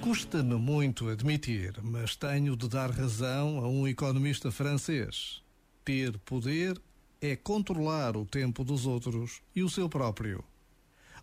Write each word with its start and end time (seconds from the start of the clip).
Custa-me 0.00 0.56
muito 0.56 1.08
admitir, 1.08 1.74
mas 1.82 2.16
tenho 2.16 2.56
de 2.56 2.68
dar 2.68 2.90
razão 2.90 3.58
a 3.58 3.68
um 3.68 3.86
economista 3.86 4.50
francês. 4.50 5.42
Ter 5.84 6.18
poder 6.18 6.80
é 7.20 7.36
controlar 7.36 8.16
o 8.16 8.24
tempo 8.24 8.64
dos 8.64 8.86
outros 8.86 9.40
e 9.54 9.62
o 9.62 9.68
seu 9.68 9.88
próprio. 9.88 10.42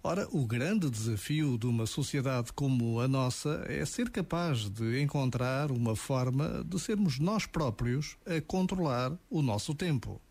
Ora, 0.04 0.28
o 0.32 0.46
grande 0.46 0.90
desafio 0.90 1.58
de 1.58 1.66
uma 1.66 1.86
sociedade 1.86 2.54
como 2.54 3.00
a 3.02 3.08
nossa 3.08 3.66
é 3.68 3.84
ser 3.84 4.10
capaz 4.10 4.70
de 4.70 5.02
encontrar 5.02 5.72
uma 5.72 5.96
forma 5.96 6.64
de 6.64 6.80
sermos 6.80 7.20
nós 7.20 7.46
próprios 7.46 8.16
a 8.26 8.40
controlar 8.40 9.18
o 9.30 9.42
nosso 9.42 9.74
tempo. 9.74 10.22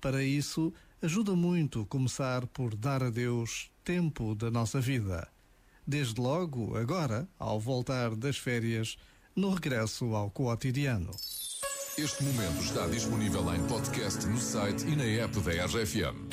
Para 0.00 0.24
isso, 0.24 0.72
ajuda 1.00 1.34
muito 1.34 1.86
começar 1.86 2.46
por 2.48 2.74
dar 2.74 3.02
a 3.02 3.10
Deus 3.10 3.70
tempo 3.84 4.34
da 4.34 4.50
nossa 4.50 4.80
vida. 4.80 5.28
Desde 5.86 6.20
logo, 6.20 6.76
agora, 6.76 7.28
ao 7.38 7.58
voltar 7.58 8.14
das 8.14 8.36
férias, 8.36 8.96
no 9.34 9.50
regresso 9.54 10.14
ao 10.14 10.30
cotidiano. 10.30 11.10
Este 11.96 12.22
momento 12.22 12.62
está 12.62 12.86
disponível 12.86 13.54
em 13.54 13.66
podcast 13.66 14.26
no 14.26 14.38
site 14.38 14.86
e 14.86 14.94
na 14.94 15.04
app 15.04 15.40
da 15.40 15.64
RFM. 15.66 16.28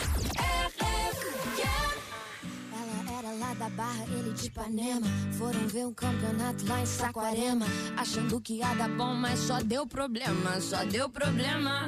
Ela 2.74 3.20
era 3.20 3.34
lá 3.34 3.54
da 3.54 3.70
Barra, 3.70 4.06
ele 4.06 4.34
de 4.34 4.48
Ipanema. 4.48 5.08
Foram 5.38 5.68
ver 5.68 5.86
um 5.86 5.94
campeonato 5.94 6.66
lá 6.68 6.82
em 6.82 6.86
Saquarema. 6.86 7.66
Achando 7.98 8.42
que 8.42 8.56
ia 8.56 8.74
dar 8.76 8.90
bom, 8.90 9.14
mas 9.16 9.40
só 9.40 9.62
deu 9.62 9.88
problema, 9.88 10.60
só 10.60 10.84
deu 10.86 11.10
problema. 11.10 11.88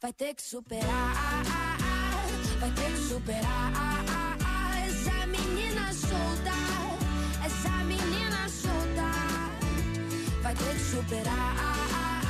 vai 0.00 0.12
ter 0.14 0.34
que 0.34 0.42
superar, 0.42 1.44
vai 2.58 2.70
ter 2.70 2.90
que 2.90 3.08
superar. 3.08 3.72
Essa 4.86 5.26
menina 5.26 5.92
solta, 5.92 6.54
essa 7.44 7.70
menina 7.84 8.48
solta 8.48 9.10
vai 10.42 10.54
ter 10.54 10.74
que 10.74 10.80
superar, 10.80 12.22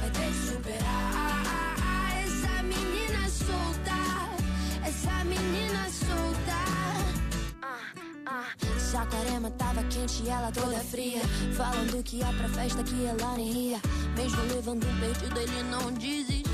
vai 0.00 0.10
ter 0.10 0.28
que 0.28 0.52
superar. 0.52 1.74
Essa 2.24 2.62
menina 2.62 3.28
solta, 3.28 3.98
essa 4.86 5.24
menina 5.24 5.90
solta. 5.90 6.54
Saquarema 8.78 9.50
tava 9.50 9.82
quente 9.84 10.22
e 10.22 10.28
ela 10.28 10.52
toda 10.52 10.78
fria. 10.78 11.22
Falando 11.56 12.02
que 12.04 12.18
ia 12.18 12.32
pra 12.32 12.48
festa 12.50 12.84
que 12.84 13.04
ela 13.04 13.36
nem 13.36 13.70
ia. 13.70 13.80
Mesmo 14.16 14.42
levando 14.54 14.86
um 14.86 15.00
perdido, 15.00 15.40
ele 15.40 15.62
não 15.64 15.92
desistia. 15.92 16.53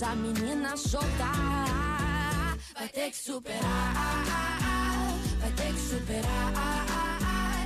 Essa 0.00 0.14
menina 0.14 0.74
solta. 0.78 1.30
Vai 2.74 2.88
ter 2.88 3.10
que 3.10 3.16
superar, 3.18 4.14
vai 5.38 5.52
ter 5.52 5.74
que 5.74 5.78
superar. 5.78 6.54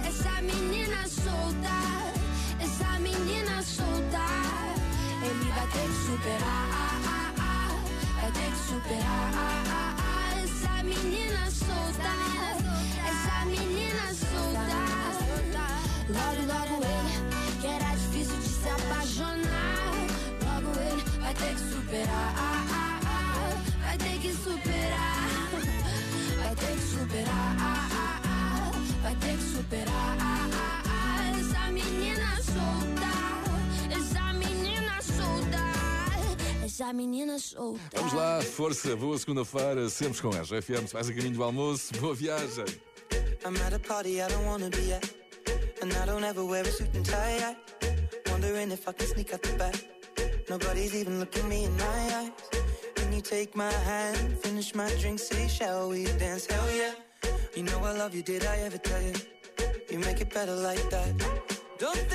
Essa 0.05 0.43
menina 0.43 1.07
solta, 1.07 1.77
essa 2.59 2.99
menina 2.99 3.63
solta, 3.63 4.27
ele 5.23 5.49
vai 5.53 5.67
ter 5.69 5.87
que 5.87 5.95
superar, 6.07 6.64
Essa 36.85 36.93
menina 36.93 37.39
solta. 37.39 37.81
Vamos 37.95 38.13
lá, 38.13 38.43
força, 38.43 38.95
boa 38.95 39.17
segunda-feira, 39.17 39.89
sempre 39.89 40.21
com 40.21 40.29
a 40.29 40.43
RFM. 40.43 40.87
Se 40.87 40.93
vais 40.93 41.09
a 41.09 41.15
caminho 41.15 41.33
do 41.33 41.43
almoço, 41.43 41.95
boa 41.99 42.15
viagem. 42.15 42.67
I'm 43.43 43.57
at 43.65 43.75
a 43.75 43.79
party 43.79 44.21
I 44.21 44.29
don't 44.29 44.45
wanna 44.45 44.69
be 44.69 44.93
at. 44.93 45.03
And 45.81 45.91
I 46.03 46.05
don't 46.05 46.23
ever 46.23 46.45
wear 46.45 46.63
a 46.63 46.71
suit 46.71 46.95
and 46.95 47.03
tie. 47.03 47.39
I 47.41 48.31
wondering 48.31 48.71
if 48.71 48.87
I 48.87 48.93
can 48.93 49.07
sneak 49.07 49.33
out 49.33 49.43
the 49.43 49.57
back. 49.57 49.75
Nobody's 50.51 50.95
even 50.95 51.21
looking 51.21 51.49
me 51.49 51.65
in 51.65 51.75
my 51.79 52.17
eyes. 52.19 52.33
Can 52.97 53.15
you 53.15 53.23
take 53.23 53.57
my 53.57 53.73
hand, 53.73 54.39
finish 54.43 54.75
my 54.75 54.91
drink, 55.01 55.21
say, 55.21 55.49
shall 55.49 55.89
we 55.89 56.05
dance? 56.19 56.45
Hell 56.45 56.71
yeah. 56.71 56.93
You 57.57 57.63
know 57.63 57.79
I 57.83 57.97
love 57.97 58.15
you, 58.15 58.23
did 58.23 58.45
I 58.45 58.59
ever 58.59 58.77
tell 58.77 59.01
you? 59.01 59.15
You 59.91 60.01
make 60.01 60.21
it 60.21 60.35
better 60.35 60.55
like 60.55 60.91
that. 60.91 61.15
Don't 61.79 62.14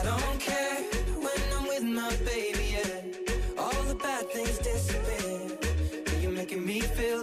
I 0.00 0.02
don't 0.02 0.40
care 0.40 0.76
when 1.24 1.40
I'm 1.54 1.68
with 1.68 1.82
my 1.82 2.10
baby, 2.24 2.72
yeah. 2.72 3.60
All 3.62 3.82
the 3.82 3.94
bad 3.94 4.30
things 4.30 4.56
disappear. 4.56 5.58
You're 6.22 6.32
making 6.32 6.64
me 6.64 6.80
feel 6.80 7.22